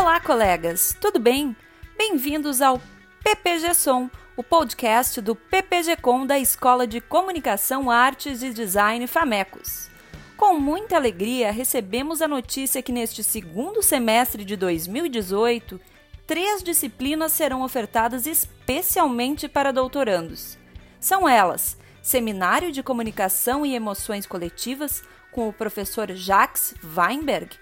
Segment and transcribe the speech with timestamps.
[0.00, 1.56] Olá, colegas, tudo bem?
[1.96, 2.80] Bem-vindos ao
[3.24, 9.90] PPG Som, o podcast do PPG-Com da Escola de Comunicação, Artes e Design Famecos.
[10.36, 15.80] Com muita alegria, recebemos a notícia que neste segundo semestre de 2018,
[16.24, 20.56] três disciplinas serão ofertadas especialmente para doutorandos.
[21.00, 25.02] São elas: Seminário de Comunicação e Emoções Coletivas,
[25.32, 27.58] com o professor Jacques Weinberg,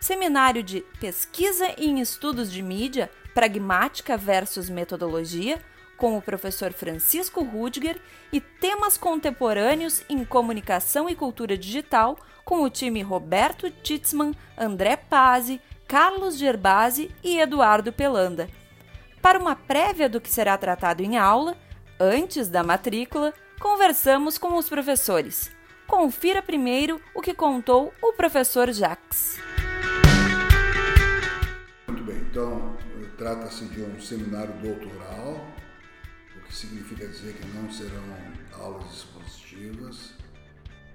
[0.00, 5.60] Seminário de Pesquisa em Estudos de Mídia, Pragmática versus Metodologia,
[5.96, 8.00] com o professor Francisco Rudiger,
[8.32, 15.60] e Temas Contemporâneos em Comunicação e Cultura Digital, com o time Roberto Titzman, André Pazzi,
[15.88, 18.48] Carlos Gerbasi e Eduardo Pelanda.
[19.22, 21.56] Para uma prévia do que será tratado em aula,
[21.98, 25.50] antes da matrícula, conversamos com os professores.
[25.86, 29.45] Confira primeiro o que contou o professor Jacques.
[32.36, 32.76] Então
[33.16, 35.42] trata-se de um seminário doutoral,
[36.36, 38.04] o que significa dizer que não serão
[38.52, 40.12] aulas expositivas,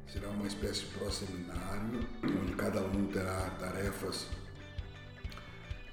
[0.08, 4.28] será uma espécie de pró-seminário, onde cada aluno terá tarefas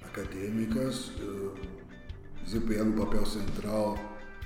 [0.03, 1.67] acadêmicas, eh,
[2.43, 3.97] desempenhando um papel central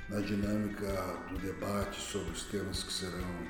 [0.08, 0.86] na dinâmica
[1.28, 3.46] do debate sobre os temas que serão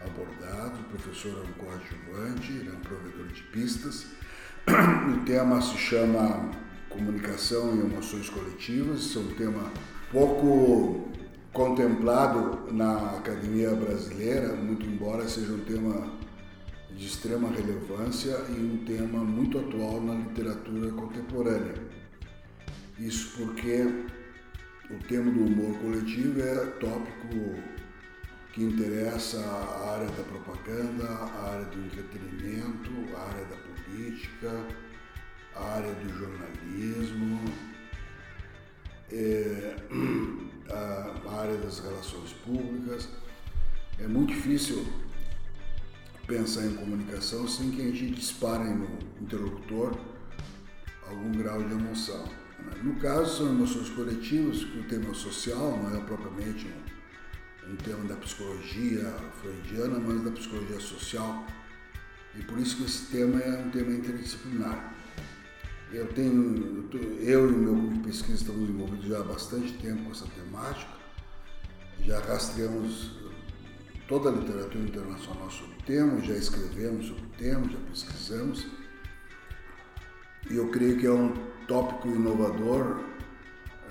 [0.00, 0.80] abordados.
[0.80, 4.04] O professor é um coadjuvante, ele é um provedor de pistas.
[5.08, 9.00] O tema se chama Comunicação e Emoções Coletivas.
[9.00, 9.72] Isso é um tema
[10.10, 11.08] pouco
[11.52, 16.12] contemplado na academia brasileira, muito embora seja um tema
[16.96, 21.74] de extrema relevância e um tema muito atual na literatura contemporânea.
[22.98, 23.86] Isso porque
[24.90, 27.62] o tema do humor coletivo é tópico
[28.52, 34.66] que interessa a área da propaganda, a área do entretenimento, a área da política,
[35.60, 37.40] área do jornalismo,
[39.10, 39.76] é,
[40.70, 43.08] a área das relações públicas.
[43.98, 44.86] É muito difícil
[46.26, 49.98] pensar em comunicação sem que a gente dispare no interlocutor
[51.08, 52.24] algum grau de emoção.
[52.82, 58.04] No caso, são emoções coletivas, que o tema social não é propriamente um, um tema
[58.04, 61.46] da psicologia freudiana, mas da psicologia social.
[62.36, 64.94] E por isso que esse tema é um tema interdisciplinar.
[65.90, 66.86] Eu tenho,
[67.18, 70.92] eu e meu grupo de pesquisa estamos envolvidos já há bastante tempo com essa temática.
[72.00, 73.12] Já rastreamos
[74.06, 78.66] toda a literatura internacional sobre o tema, já escrevemos sobre o tema, já pesquisamos.
[80.50, 81.32] E eu creio que é um
[81.66, 83.02] tópico inovador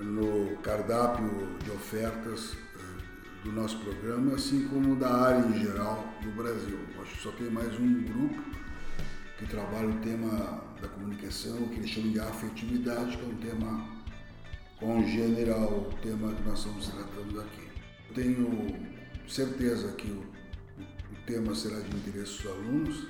[0.00, 6.30] no cardápio de ofertas eh, do nosso programa, assim como da área em geral do
[6.30, 6.78] Brasil.
[7.02, 8.40] Acho que só tem mais um grupo
[9.36, 13.98] que trabalha o tema da comunicação, que eles chamam de afetividade, que é um tema
[14.78, 17.68] congênero ao tema que nós estamos tratando aqui.
[18.14, 18.76] Tenho
[19.26, 23.06] certeza que o, o tema será de interesse dos alunos.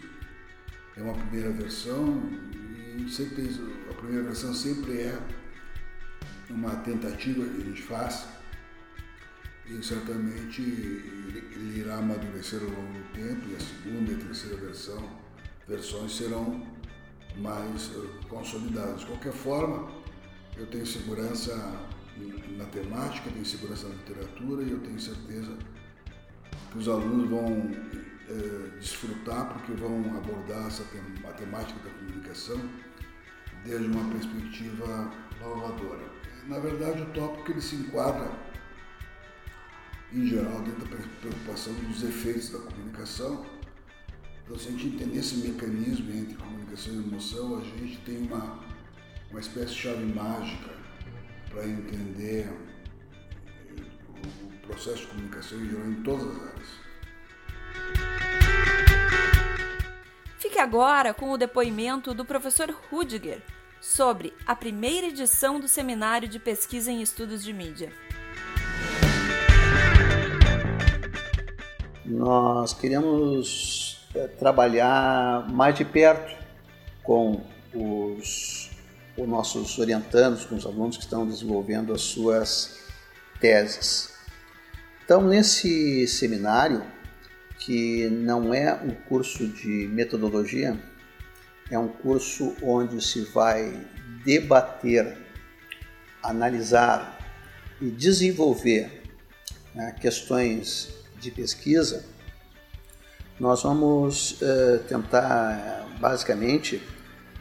[0.96, 2.22] É uma primeira versão
[2.96, 3.48] e sempre
[3.88, 5.18] a primeira versão sempre é
[6.50, 8.26] uma tentativa que a gente faz
[9.70, 14.18] e certamente ele, ele irá amadurecer ao longo do tempo e a segunda e a
[14.18, 15.08] terceira versão,
[15.68, 16.66] versões serão
[17.38, 19.00] mais eh, consolidadas.
[19.00, 19.88] De qualquer forma,
[20.56, 21.54] eu tenho segurança
[22.56, 25.56] na temática, tenho segurança na literatura e eu tenho certeza
[26.72, 27.70] que os alunos vão
[28.28, 32.60] é, desfrutar porque vão abordar essa a temática da comunicação
[33.64, 36.04] desde uma perspectiva inovadora.
[36.46, 38.30] Na verdade, o tópico ele se enquadra,
[40.12, 43.44] em geral, dentro da preocupação dos efeitos da comunicação.
[44.48, 48.58] Então, se a gente entender esse mecanismo entre comunicação e emoção, a gente tem uma,
[49.30, 50.70] uma espécie de chave mágica
[51.50, 52.50] para entender
[54.08, 56.68] o processo de comunicação em geral em todas as áreas.
[60.38, 63.42] Fique agora com o depoimento do professor Rudiger
[63.82, 67.92] sobre a primeira edição do Seminário de Pesquisa em Estudos de Mídia.
[72.06, 73.77] Nós queremos eh,
[74.38, 76.34] trabalhar mais de perto
[77.02, 77.40] com
[77.74, 78.70] os,
[79.16, 82.78] os nossos orientandos, com os alunos que estão desenvolvendo as suas
[83.40, 84.12] teses.
[85.04, 86.84] Então, nesse seminário,
[87.58, 90.78] que não é um curso de metodologia,
[91.70, 93.86] é um curso onde se vai
[94.24, 95.16] debater,
[96.22, 97.18] analisar
[97.80, 99.02] e desenvolver
[99.74, 102.04] né, questões de pesquisa.
[103.38, 106.82] Nós vamos uh, tentar, basicamente,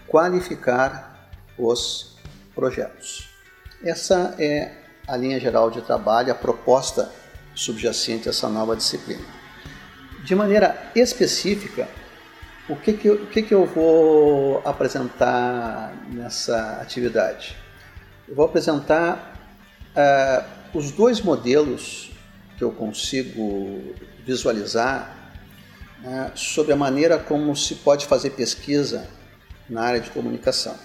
[0.08, 2.16] qualificar os
[2.54, 3.28] projetos.
[3.84, 4.74] Essa é
[5.08, 7.12] a linha geral de trabalho, a proposta
[7.56, 9.26] subjacente a essa nova disciplina.
[10.24, 11.88] De maneira específica,
[12.70, 17.56] o que, que, eu, o que, que eu vou apresentar nessa atividade?
[18.28, 19.34] Eu vou apresentar
[19.96, 22.12] uh, os dois modelos
[22.56, 25.17] que eu consigo visualizar
[26.04, 29.08] uh, sobre a maneira como se pode fazer pesquisa
[29.70, 30.76] na área de comunicação.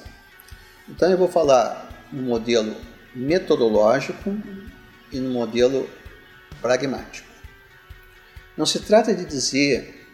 [0.89, 2.77] Então eu vou falar no modelo
[3.15, 4.35] metodológico
[5.13, 5.89] e no modelo
[6.61, 7.29] pragmático.
[8.57, 10.07] Não se trata de dizer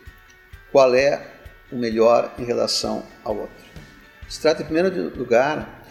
[0.70, 1.26] qual é
[1.72, 3.64] o melhor em relação ao outro.
[4.28, 5.84] Se trata, em primeiro lugar,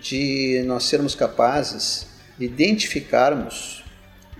[0.00, 2.06] de nós sermos capazes
[2.38, 3.84] de identificarmos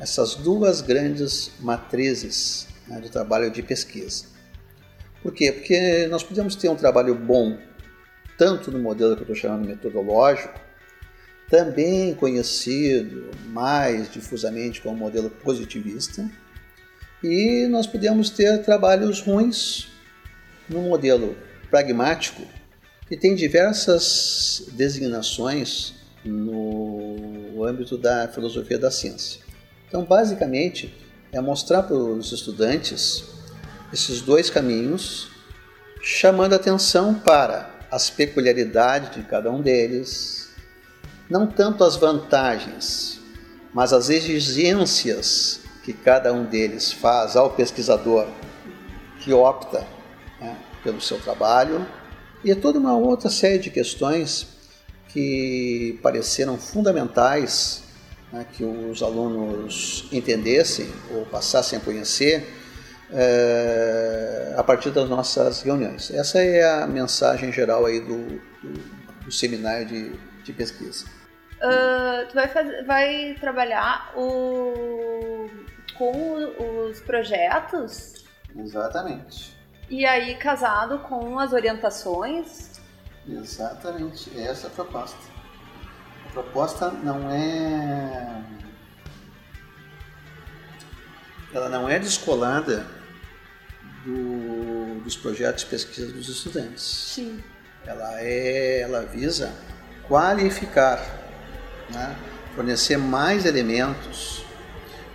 [0.01, 2.67] essas duas grandes matrizes
[3.01, 4.27] né, trabalho de pesquisa.
[5.23, 5.53] Por quê?
[5.53, 7.57] Porque nós podemos ter um trabalho bom
[8.37, 10.59] tanto no modelo que eu estou chamando metodológico,
[11.49, 16.29] também conhecido mais difusamente como modelo positivista,
[17.23, 19.89] e nós podemos ter trabalhos ruins
[20.69, 21.37] no modelo
[21.71, 22.43] pragmático,
[23.07, 25.95] que tem diversas designações
[26.25, 29.41] no âmbito da filosofia da ciência.
[29.87, 30.93] Então, basicamente,
[31.33, 33.25] é mostrar para os estudantes
[33.91, 35.31] esses dois caminhos,
[36.03, 40.51] chamando atenção para as peculiaridades de cada um deles,
[41.31, 43.19] não tanto as vantagens,
[43.73, 48.29] mas as exigências que cada um deles faz ao pesquisador
[49.21, 49.87] que opta
[50.39, 51.87] né, pelo seu trabalho,
[52.45, 54.49] e é toda uma outra série de questões
[55.09, 57.85] que pareceram fundamentais
[58.33, 62.49] né, que os alunos entendessem ou passassem a conhecer
[63.13, 66.11] é, a partir das nossas reuniões.
[66.11, 68.73] Essa é a mensagem geral aí do, do,
[69.25, 70.13] do seminário de,
[70.43, 71.05] de pesquisa.
[71.59, 75.49] Uh, tu vai, fazer, vai trabalhar o,
[75.97, 78.25] com os projetos?
[78.57, 79.57] Exatamente.
[79.89, 82.81] E aí casado com as orientações?
[83.29, 85.32] Exatamente, essa é a proposta.
[86.33, 88.43] A proposta não é
[91.53, 92.87] ela não é descolada
[94.03, 96.83] do, dos projetos de pesquisa dos estudantes.
[96.83, 97.45] Sim.
[97.85, 99.53] Ela, é, ela visa
[100.09, 100.99] qualificar,
[101.91, 102.17] né?
[102.55, 104.43] fornecer mais elementos,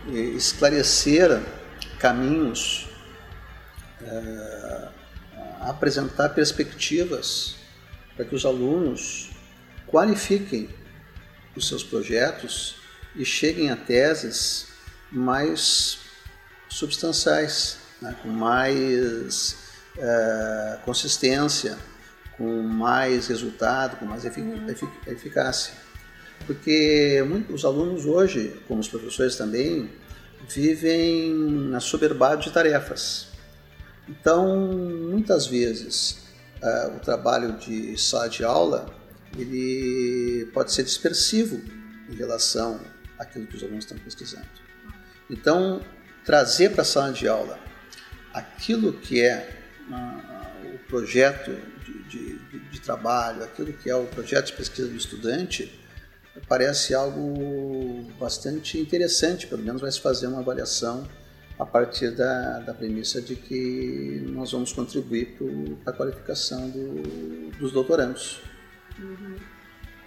[0.07, 1.41] esclarecer
[1.97, 2.87] caminhos,
[4.03, 4.87] é,
[5.61, 7.55] apresentar perspectivas
[8.15, 9.31] para que os alunos
[9.87, 10.69] qualifiquem
[11.57, 12.75] os seus projetos
[13.15, 14.67] e cheguem a teses
[15.11, 15.99] mais
[16.69, 19.57] substanciais, né, com mais
[19.95, 21.77] uh, consistência,
[22.37, 24.69] com mais resultado, com mais efic uhum.
[24.69, 25.73] efic eficácia.
[26.45, 29.89] Porque muitos, os alunos hoje, como os professores também,
[30.47, 33.29] vivem na soberbade de tarefas.
[34.07, 36.27] Então, muitas vezes,
[36.61, 38.85] uh, o trabalho de sala de aula
[39.37, 41.61] ele pode ser dispersivo
[42.09, 42.79] em relação
[43.17, 44.47] àquilo que os alunos estão pesquisando.
[45.29, 45.81] Então,
[46.25, 47.59] trazer para a sala de aula
[48.33, 49.49] aquilo que é
[49.89, 51.51] uh, o projeto
[52.09, 55.79] de, de, de, trabalho, aquilo que é o projeto de pesquisa do estudante,
[56.47, 61.07] parece algo bastante interessante, pelo menos vai se fazer uma avaliação
[61.57, 65.37] a partir da, da premissa de que nós vamos contribuir
[65.83, 68.39] para a qualificação do, dos doutorandos.
[68.99, 69.35] Uhum.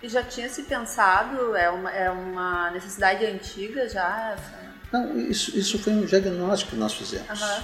[0.02, 4.32] E já tinha se pensado, é uma, é uma necessidade antiga já?
[4.32, 4.70] Essa?
[4.92, 7.40] Não, isso, isso foi um diagnóstico que nós fizemos.
[7.40, 7.62] Uhum.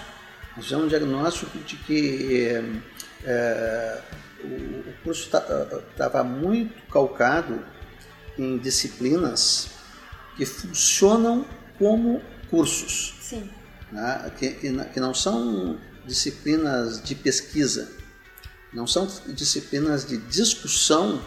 [0.57, 2.63] Nós fizemos um diagnóstico de que é,
[3.25, 4.03] é,
[4.45, 5.31] o, curso
[5.91, 7.65] estava muito calcado
[8.39, 9.71] em disciplinas
[10.37, 11.47] que funcionam
[11.79, 13.17] como cursos.
[13.21, 13.51] Sim.
[13.91, 14.33] Né?
[14.39, 17.96] Que, que, não são disciplinas de pesquisa,
[18.73, 21.23] não são disciplinas de discussão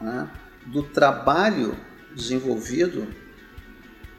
[0.00, 0.30] né?
[0.66, 1.76] do trabalho
[2.14, 3.06] desenvolvido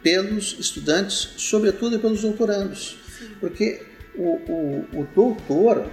[0.02, 2.98] pelos estudantes, sobretudo pelos doutorandos.
[3.40, 3.86] Porque
[4.16, 5.90] o, o, o doutor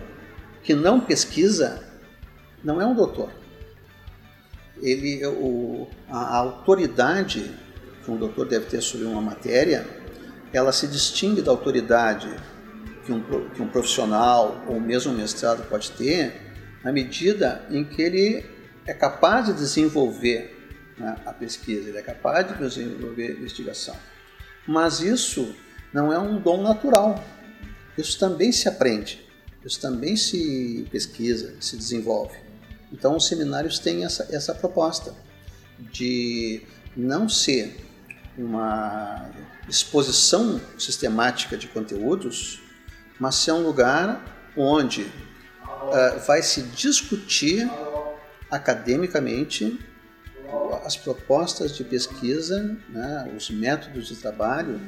[0.62, 1.82] que não pesquisa
[2.62, 3.30] não é um doutor.
[4.80, 7.50] Ele, o, a, a autoridade
[8.04, 9.86] que um doutor deve ter sobre uma matéria,
[10.52, 12.34] ela se distingue da autoridade
[13.08, 16.34] que um, que um profissional ou mesmo um mestrado pode ter
[16.84, 18.44] na medida em que ele
[18.86, 20.54] é capaz de desenvolver
[20.98, 23.96] né, a pesquisa, ele é capaz de desenvolver a investigação.
[24.66, 25.54] Mas isso
[25.92, 27.24] não é um dom natural.
[27.96, 29.26] Isso também se aprende,
[29.64, 32.36] isso também se pesquisa, se desenvolve.
[32.92, 35.14] Então, os seminários têm essa, essa proposta
[35.78, 36.62] de
[36.96, 37.84] não ser
[38.36, 39.30] uma
[39.68, 42.67] exposição sistemática de conteúdos,
[43.18, 44.24] mas ser um lugar
[44.56, 47.68] onde uh, vai se discutir
[48.50, 49.78] academicamente
[50.84, 54.80] as propostas de pesquisa, né, os métodos de trabalho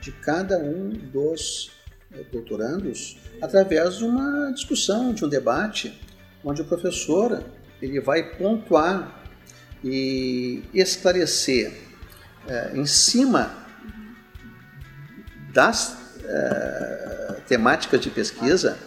[0.00, 1.70] de cada um dos
[2.12, 5.98] eh, doutorandos através de uma discussão, de um debate,
[6.44, 7.42] onde o professor
[7.80, 9.24] ele vai pontuar
[9.82, 11.72] e esclarecer
[12.46, 13.66] eh, em cima
[15.52, 18.78] das eh, temáticas de pesquisa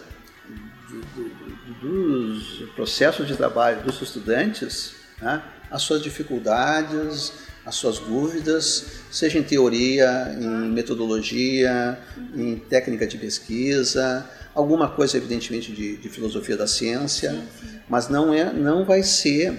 [1.80, 7.32] dos processos de trabalho dos estudantes, né, as suas dificuldades,
[7.64, 11.98] as suas dúvidas, seja em teoria, em metodologia,
[12.34, 17.80] em técnica de pesquisa, alguma coisa evidentemente de, de filosofia da ciência, sim, sim.
[17.88, 19.54] mas não é, não vai ser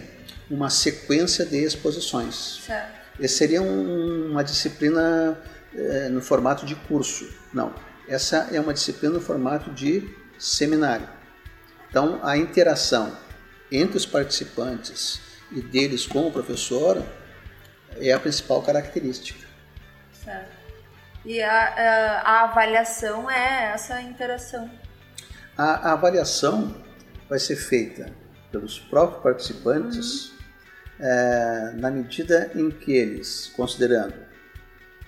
[0.50, 2.62] uma sequência de exposições.
[2.66, 3.02] Certo.
[3.20, 5.38] Esse seria um, uma disciplina
[5.74, 7.30] é, no formato de curso.
[7.54, 7.74] Não,
[8.12, 11.08] essa é uma disciplina no formato de seminário.
[11.90, 13.16] Então, a interação
[13.72, 17.02] entre os participantes e deles com o professor
[17.96, 19.48] é a principal característica.
[20.12, 20.52] Certo.
[21.24, 24.70] E a, a, a avaliação é essa interação?
[25.58, 26.76] A, a, avaliação
[27.30, 28.12] vai ser feita
[28.52, 30.36] pelos próprios participantes uhum.
[31.00, 34.16] é, na medida em que eles, considerando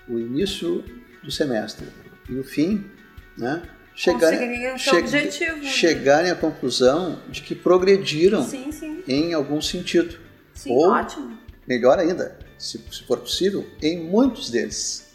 [0.08, 0.82] o início
[1.22, 1.86] do semestre
[2.28, 2.93] e o fim,
[3.36, 3.62] né,
[3.94, 5.62] chegarem, che né?
[5.62, 9.02] chegarem à conclusão de que progrediram sim, sim.
[9.06, 10.18] em algum sentido.
[10.52, 11.38] Sim, Ou, ótimo.
[11.66, 15.12] melhor ainda, se, se for possível, em muitos deles.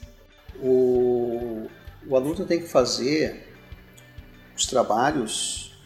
[0.61, 1.67] O,
[2.05, 3.47] o aluno tem que fazer
[4.55, 5.79] os trabalhos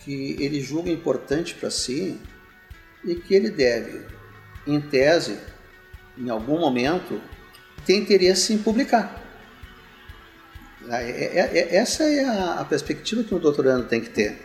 [0.00, 2.18] que ele julga importante para si
[3.04, 4.04] e que ele deve,
[4.66, 5.38] em tese,
[6.18, 7.20] em algum momento,
[7.86, 9.21] ter interesse em publicar.
[10.88, 14.38] É, é, é, essa é a perspectiva que um doutorando tem que ter.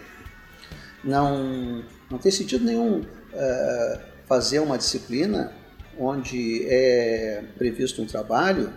[1.03, 5.53] Não, não tem sentido nenhum uh, fazer uma disciplina
[5.97, 8.71] onde é previsto um trabalho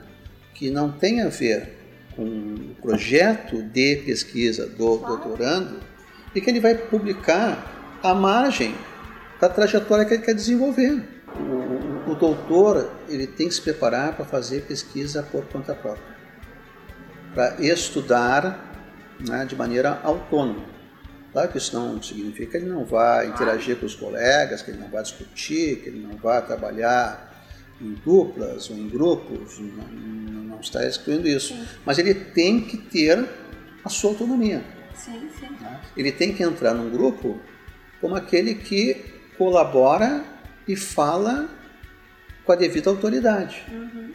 [0.54, 1.76] que não tem a ver
[2.14, 5.80] com o projeto de pesquisa do doutorando
[6.34, 8.74] e que ele vai publicar à margem
[9.40, 11.02] da trajetória que ele quer desenvolver.
[11.34, 16.04] O, o, o doutor ele tem que se preparar para fazer pesquisa por conta própria,
[17.34, 18.70] para estudar
[19.20, 20.64] né, de maneira autônoma.
[21.32, 24.80] Claro que isso não significa que ele não vai interagir com os colegas, que ele
[24.80, 27.30] não vai discutir, que ele não vai trabalhar
[27.80, 29.86] em duplas ou em grupos, não,
[30.42, 31.54] não está excluindo isso.
[31.54, 31.66] Sim.
[31.86, 33.28] Mas ele tem que ter
[33.84, 34.62] a sua autonomia.
[34.94, 35.48] Sim, sim.
[35.60, 35.80] Né?
[35.96, 37.40] Ele tem que entrar num grupo
[38.00, 38.94] como aquele que
[39.38, 40.24] colabora
[40.66, 41.48] e fala
[42.44, 43.64] com a devida autoridade.
[43.70, 44.12] Uhum.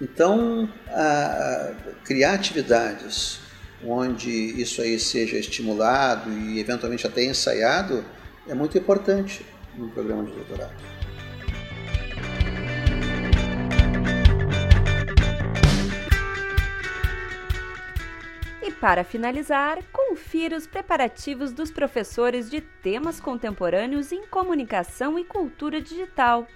[0.00, 1.74] Então, a, a,
[2.04, 3.40] criar atividades
[3.86, 8.04] onde isso aí seja estimulado e eventualmente até ensaiado,
[8.48, 9.44] é muito importante
[9.76, 10.74] no programa de doutorado.
[18.62, 25.80] E para finalizar, confira os preparativos dos professores de temas contemporâneos em comunicação e cultura
[25.80, 26.46] digital.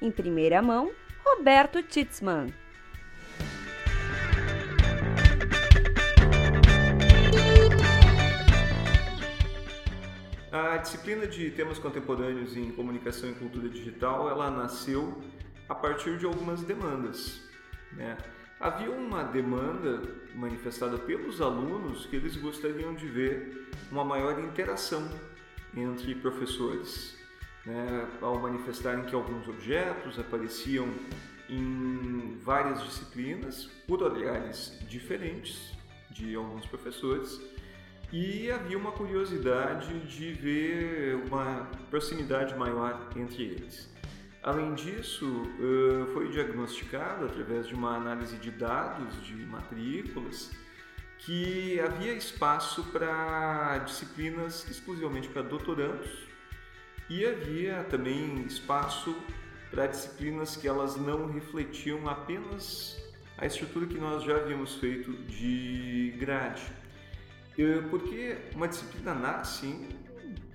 [0.00, 0.90] Em primeira mão,
[1.24, 2.61] Roberto Titzman.
[10.52, 15.18] A disciplina de temas contemporâneos em comunicação e cultura digital, ela nasceu
[15.66, 17.40] a partir de algumas demandas.
[17.90, 18.18] Né?
[18.60, 20.02] Havia uma demanda
[20.34, 25.08] manifestada pelos alunos que eles gostariam de ver uma maior interação
[25.74, 27.16] entre professores,
[27.64, 28.06] né?
[28.20, 30.86] ao manifestarem que alguns objetos apareciam
[31.48, 35.72] em várias disciplinas por olhares diferentes
[36.10, 37.40] de alguns professores
[38.12, 43.90] e havia uma curiosidade de ver uma proximidade maior entre eles.
[44.42, 45.44] Além disso,
[46.12, 50.50] foi diagnosticado através de uma análise de dados de matrículas
[51.18, 56.26] que havia espaço para disciplinas exclusivamente para doutorandos
[57.08, 59.16] e havia também espaço
[59.70, 63.00] para disciplinas que elas não refletiam apenas
[63.38, 66.81] a estrutura que nós já havíamos feito de grade.
[67.90, 69.88] Porque uma disciplina nasce em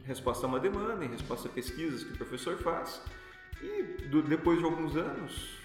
[0.05, 3.01] resposta a uma demanda, em resposta a pesquisas que o professor faz,
[3.61, 3.83] e
[4.27, 5.59] depois de alguns anos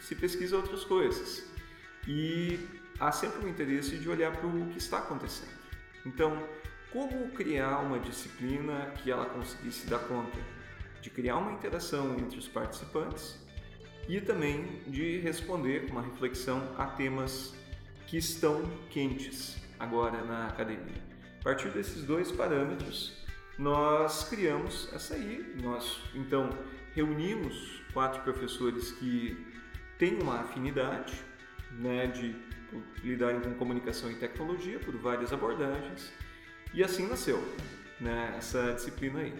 [0.00, 1.48] se pesquisa outras coisas.
[2.06, 2.60] E
[3.00, 5.56] há sempre um interesse de olhar para o que está acontecendo.
[6.04, 6.46] Então,
[6.92, 10.38] como criar uma disciplina que ela conseguisse dar conta
[11.02, 13.38] de criar uma interação entre os participantes
[14.08, 17.54] e também de responder com uma reflexão a temas
[18.06, 21.02] que estão quentes agora na academia.
[21.40, 23.24] A partir desses dois parâmetros,
[23.58, 25.54] nós criamos essa aí.
[25.62, 26.50] Nós então
[26.94, 29.46] reunimos quatro professores que
[29.98, 31.14] têm uma afinidade
[31.72, 32.34] né, de
[33.02, 36.12] lidarem com comunicação e tecnologia por várias abordagens
[36.74, 37.42] e assim nasceu
[38.00, 39.34] né, essa disciplina aí.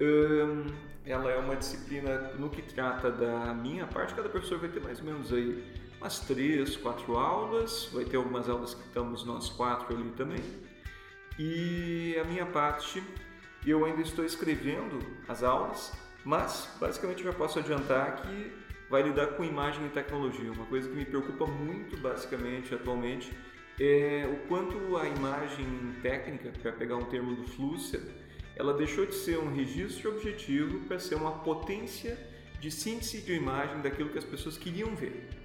[0.00, 0.66] Um,
[1.04, 5.00] ela é uma disciplina no que trata da minha parte, cada professor vai ter mais
[5.00, 5.64] ou menos aí
[6.02, 10.42] umas três, quatro aulas, vai ter algumas aulas que estamos nós quatro ali também.
[11.38, 13.00] E a minha parte,
[13.64, 15.92] eu ainda estou escrevendo as aulas,
[16.24, 18.52] mas basicamente já posso adiantar que
[18.90, 20.50] vai lidar com imagem e tecnologia.
[20.50, 23.32] Uma coisa que me preocupa muito basicamente atualmente
[23.78, 28.02] é o quanto a imagem técnica, para pegar um termo do Flusser,
[28.56, 32.18] ela deixou de ser um registro objetivo para ser uma potência
[32.60, 35.41] de síntese de imagem daquilo que as pessoas queriam ver.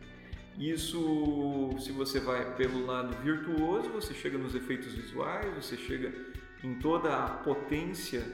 [0.58, 6.12] Isso, se você vai pelo lado virtuoso, você chega nos efeitos visuais, você chega
[6.64, 8.26] em toda a potência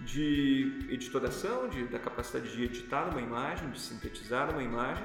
[0.00, 5.04] de editoração, de, da capacidade de editar uma imagem, de sintetizar uma imagem.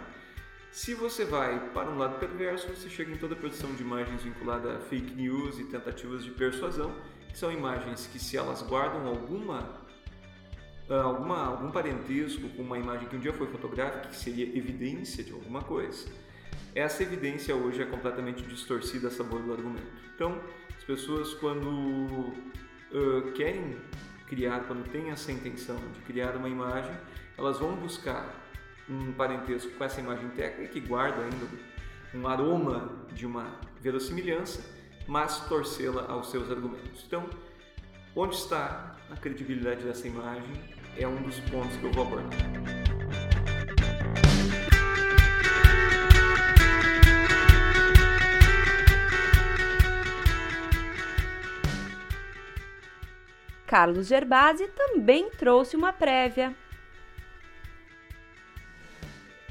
[0.69, 4.23] Se você vai para um lado perverso, você chega em toda a produção de imagens
[4.23, 6.93] vinculada a fake news e tentativas de persuasão,
[7.29, 9.81] que são imagens que, se elas guardam alguma,
[10.89, 15.23] ah, alguma algum parentesco com uma imagem que um dia foi fotográfica, que seria evidência
[15.23, 16.05] de alguma coisa,
[16.73, 19.87] essa evidência hoje é completamente distorcida a sabor do argumento.
[20.13, 20.41] Então,
[20.77, 23.77] as pessoas, quando uh, querem
[24.27, 26.95] criar, quando têm essa intenção de criar uma imagem,
[27.37, 28.43] elas vão buscar
[28.89, 31.47] um parentesco com essa imagem técnica que guarda ainda
[32.13, 34.63] um aroma de uma verossimilhança,
[35.07, 37.03] mas torcê-la aos seus argumentos.
[37.05, 37.29] Então,
[38.15, 40.61] onde está a credibilidade dessa imagem
[40.97, 42.84] é um dos pontos que eu vou abordar.
[53.75, 56.55] Carlos Gerbasi também trouxe uma prévia.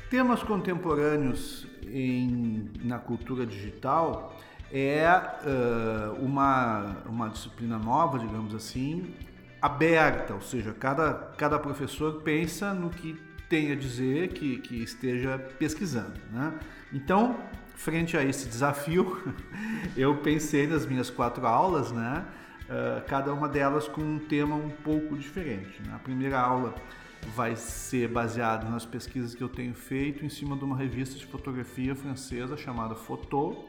[0.09, 4.35] Temas contemporâneos em, na cultura digital
[4.73, 9.15] é uh, uma, uma disciplina nova, digamos assim,
[9.61, 15.39] aberta, ou seja, cada, cada professor pensa no que tem a dizer, que, que esteja
[15.59, 16.19] pesquisando.
[16.33, 16.59] Né?
[16.95, 17.37] Então,
[17.75, 19.23] frente a esse desafio,
[19.95, 22.25] eu pensei nas minhas quatro aulas, né?
[22.69, 25.83] Uh, cada uma delas com um tema um pouco diferente.
[25.83, 25.93] Né?
[25.95, 26.75] A primeira aula
[27.35, 31.27] vai ser baseada nas pesquisas que eu tenho feito em cima de uma revista de
[31.27, 33.65] fotografia francesa chamada Photo,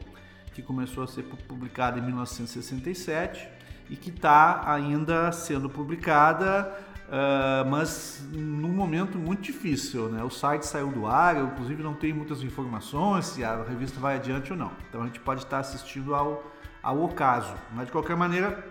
[0.52, 3.48] que começou a ser publicada em 1967
[3.88, 6.74] e que está ainda sendo publicada,
[7.06, 10.08] uh, mas num momento muito difícil.
[10.08, 10.22] Né?
[10.22, 14.16] O site saiu do ar, eu inclusive não tenho muitas informações se a revista vai
[14.16, 14.72] adiante ou não.
[14.88, 16.44] Então a gente pode estar assistindo ao,
[16.82, 17.54] ao ocaso.
[17.72, 18.64] Mas de qualquer maneira,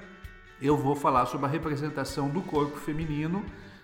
[0.62, 3.44] eu vou falar sobre a representação do corpo feminino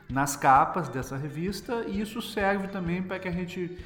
[0.10, 3.78] nas capas dessa revista e isso serve também para que a gente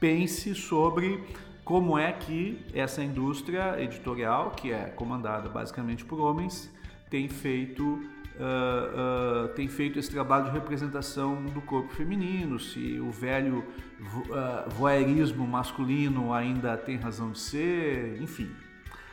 [0.00, 1.22] pense sobre
[1.64, 6.72] como é que essa indústria editorial, que é comandada basicamente por homens,
[7.10, 8.00] tem feito
[8.38, 13.64] uh, uh, tem feito esse trabalho de representação do corpo feminino, se o velho
[14.00, 18.50] uh, voyeurismo masculino ainda tem razão de ser, enfim.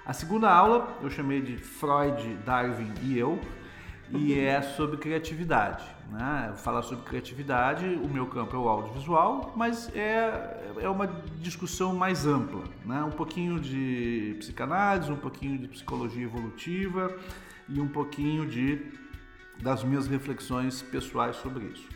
[0.06, 3.41] A segunda aula eu chamei de Freud, Darwin e eu,
[4.12, 5.84] e é sobre criatividade.
[6.12, 6.54] Né?
[6.58, 11.08] Falar sobre criatividade, o meu campo é o audiovisual, mas é, é uma
[11.39, 12.63] discussão mais ampla.
[12.86, 13.04] Né?
[13.04, 17.12] Um pouquinho de psicanálise, um pouquinho de psicologia evolutiva
[17.68, 18.91] e um pouquinho de
[19.60, 21.89] das minhas reflexões pessoais sobre isso.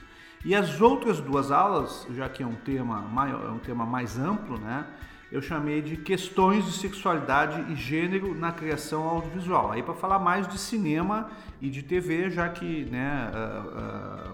[0.43, 4.17] E as outras duas aulas, já que é um tema maior, é um tema mais
[4.17, 4.87] amplo, né?
[5.31, 9.71] Eu chamei de questões de sexualidade e gênero na criação audiovisual.
[9.71, 11.29] Aí para falar mais de cinema
[11.61, 14.33] e de TV, já que né, a,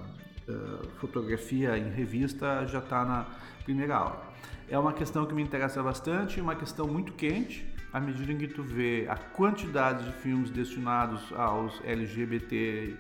[0.50, 3.26] a, a fotografia em revista já está na
[3.64, 4.34] primeira aula.
[4.70, 8.48] É uma questão que me interessa bastante, uma questão muito quente, à medida em que
[8.48, 12.96] tu vê a quantidade de filmes destinados aos LGBT+,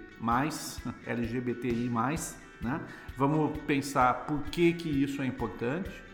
[1.07, 1.89] LGBTI+,
[2.61, 2.81] né?
[3.17, 6.04] Vamos pensar por que que isso é importante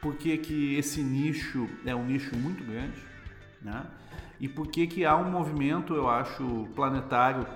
[0.00, 3.00] por que, que esse nicho é um nicho muito grande,
[3.60, 3.86] né?
[4.38, 7.46] E por que, que há um movimento, eu acho, planetário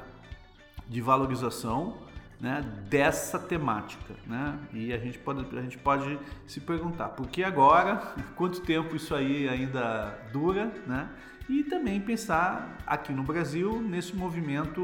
[0.86, 1.96] de valorização
[2.40, 4.14] né, dessa temática.
[4.26, 4.58] Né?
[4.72, 7.96] E a gente, pode, a gente pode se perguntar por que agora,
[8.36, 11.08] quanto tempo isso aí ainda dura, né?
[11.48, 14.80] e também pensar aqui no Brasil nesse movimento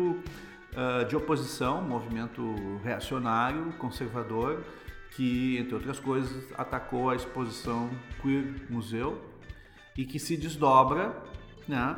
[0.73, 4.65] uh, de oposição, movimento reacionário, conservador,
[5.11, 7.91] que, entre outras coisas, atacou a exposição
[8.23, 9.21] Queer Museu
[9.97, 11.15] e que se desdobra
[11.67, 11.97] né,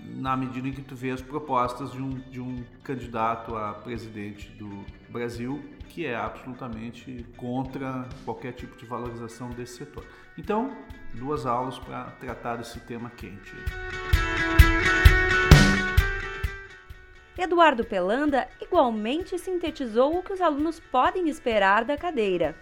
[0.00, 4.50] na medida em que tu vê as propostas de um, de um candidato a presidente
[4.50, 10.04] do Brasil que é absolutamente contra qualquer tipo de valorização desse setor.
[10.36, 10.76] Então,
[11.14, 13.52] duas aulas para tratar desse tema quente.
[17.44, 22.56] Eduardo Pelanda igualmente sintetizou o que os alunos podem esperar da cadeira.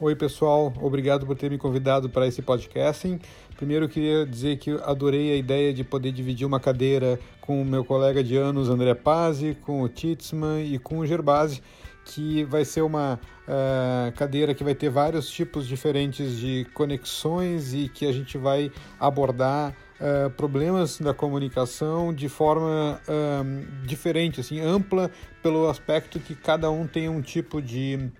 [0.00, 3.20] Oi, pessoal, obrigado por ter me convidado para esse podcasting.
[3.56, 7.64] Primeiro, eu queria dizer que adorei a ideia de poder dividir uma cadeira com o
[7.64, 11.62] meu colega de anos, André Pazzi, com o Titzman e com o Gerbasi,
[12.04, 17.88] que vai ser uma uh, cadeira que vai ter vários tipos diferentes de conexões e
[17.88, 25.10] que a gente vai abordar uh, problemas da comunicação de forma uh, diferente, assim, ampla,
[25.42, 28.10] pelo aspecto que cada um tem um tipo de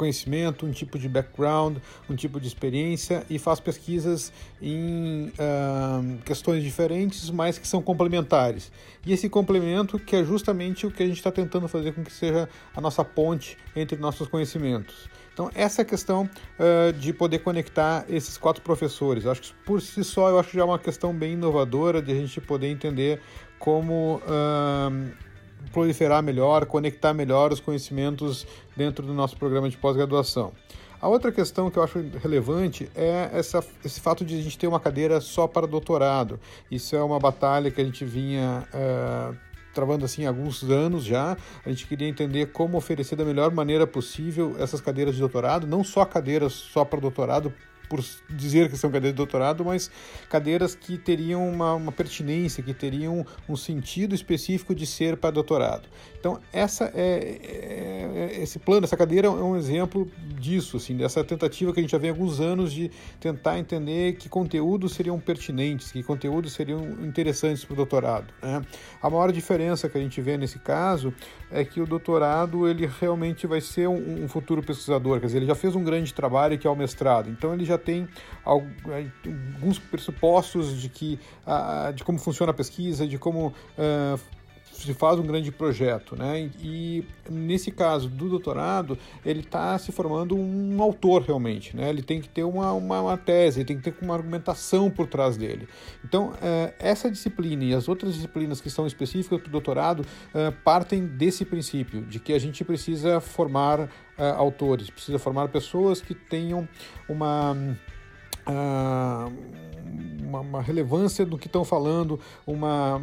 [0.00, 1.76] conhecimento, um tipo de background,
[2.08, 8.72] um tipo de experiência e faz pesquisas em uh, questões diferentes, mas que são complementares.
[9.04, 12.12] E esse complemento que é justamente o que a gente está tentando fazer com que
[12.12, 15.06] seja a nossa ponte entre nossos conhecimentos.
[15.40, 20.28] Então, essa questão uh, de poder conectar esses quatro professores, acho que por si só,
[20.28, 23.22] eu acho já é uma questão bem inovadora de a gente poder entender
[23.58, 25.10] como uh,
[25.72, 30.52] proliferar melhor, conectar melhor os conhecimentos dentro do nosso programa de pós-graduação.
[31.00, 34.66] A outra questão que eu acho relevante é essa, esse fato de a gente ter
[34.66, 36.38] uma cadeira só para doutorado.
[36.70, 39.34] Isso é uma batalha que a gente vinha uh,
[39.74, 41.36] travando assim alguns anos já.
[41.64, 45.84] A gente queria entender como oferecer da melhor maneira possível essas cadeiras de doutorado, não
[45.84, 47.52] só cadeiras só para doutorado,
[47.90, 49.90] por dizer que são cadeiras de doutorado, mas
[50.28, 55.88] cadeiras que teriam uma, uma pertinência, que teriam um sentido específico de ser para doutorado.
[56.16, 60.08] Então, essa é, é, é, esse plano, essa cadeira é um exemplo
[60.40, 64.14] disso, assim, dessa tentativa que a gente já vem há alguns anos de tentar entender
[64.14, 68.32] que conteúdos seriam pertinentes, que conteúdos seriam interessantes para o doutorado.
[68.42, 68.62] Né?
[69.02, 71.12] A maior diferença que a gente vê nesse caso
[71.50, 75.46] é que o doutorado ele realmente vai ser um, um futuro pesquisador, quer dizer, ele
[75.46, 78.08] já fez um grande trabalho que é o mestrado, então ele já tem
[78.44, 81.18] alguns pressupostos de que
[81.94, 84.20] de como funciona a pesquisa, de como uh,
[84.82, 86.50] se faz um grande projeto, né?
[86.62, 91.88] E, nesse caso do doutorado, ele está se formando um autor realmente, né?
[91.88, 95.36] Ele tem que ter uma, uma, uma, tese, tem que ter uma argumentação por trás
[95.36, 95.68] dele.
[96.04, 100.50] Então, é, essa disciplina e as outras disciplinas que são específicas para o doutorado é,
[100.50, 106.14] partem desse princípio, de que a gente precisa formar é, autores, precisa formar pessoas que
[106.14, 106.68] tenham
[107.08, 107.56] uma
[110.22, 113.02] uma, uma, relevância do que estão falando, uma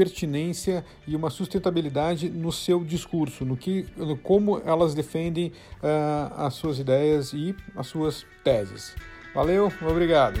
[0.00, 5.48] pertinência e uma sustentabilidade no seu discurso, no que, no como elas defendem
[5.82, 8.96] uh, as suas ideias e as suas teses.
[9.34, 10.40] Valeu, obrigado.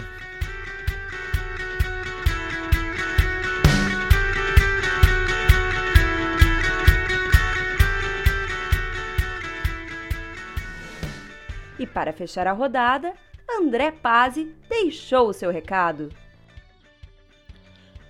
[11.78, 13.12] E para fechar a rodada,
[13.46, 16.08] André Pazzi deixou o seu recado.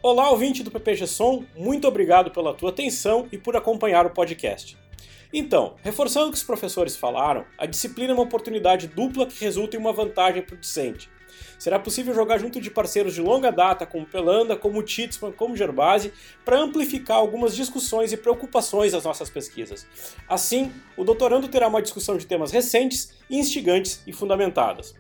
[0.03, 4.75] Olá, ouvinte do PPG Som, muito obrigado pela tua atenção e por acompanhar o podcast.
[5.31, 9.77] Então, reforçando o que os professores falaram, a disciplina é uma oportunidade dupla que resulta
[9.77, 11.11] em uma vantagem para o discente.
[11.59, 16.15] Será possível jogar junto de parceiros de longa data como Pelanda, como Titzman, como Gerbasi,
[16.47, 19.87] para amplificar algumas discussões e preocupações das nossas pesquisas.
[20.27, 24.95] Assim, o doutorando terá uma discussão de temas recentes, instigantes e fundamentadas.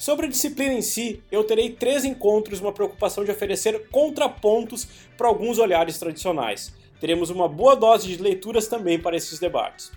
[0.00, 5.28] Sobre a disciplina em si, eu terei três encontros uma preocupação de oferecer contrapontos para
[5.28, 6.72] alguns olhares tradicionais.
[6.98, 9.92] Teremos uma boa dose de leituras também para esses debates.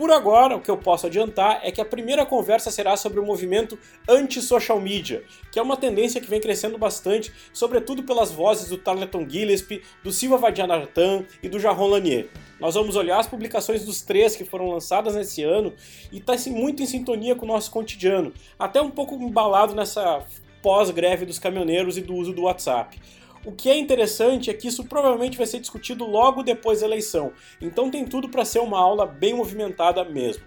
[0.00, 3.22] Por agora, o que eu posso adiantar é que a primeira conversa será sobre o
[3.22, 8.78] movimento anti-social media, que é uma tendência que vem crescendo bastante, sobretudo pelas vozes do
[8.78, 12.30] Tarleton Gillespie, do Silva Vadianartan e do Jaron Lanier.
[12.58, 15.74] Nós vamos olhar as publicações dos três que foram lançadas nesse ano
[16.10, 20.24] e está assim, muito em sintonia com o nosso cotidiano, até um pouco embalado nessa
[20.62, 22.98] pós-greve dos caminhoneiros e do uso do WhatsApp.
[23.44, 27.32] O que é interessante é que isso provavelmente vai ser discutido logo depois da eleição,
[27.60, 30.44] então tem tudo para ser uma aula bem movimentada mesmo.